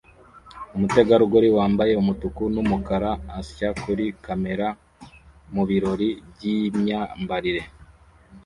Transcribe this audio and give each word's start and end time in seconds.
Umutegarugori 0.75 1.49
wambaye 1.57 1.93
umutuku 2.01 2.41
n'umukara 2.53 3.11
asya 3.39 3.69
kuri 3.81 4.05
kamera 4.23 4.67
mubirori 5.53 6.09
by'imyambarire 6.31 7.63